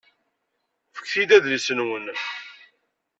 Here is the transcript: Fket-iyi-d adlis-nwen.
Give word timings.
Fket-iyi-d 0.97 1.31
adlis-nwen. 1.37 2.05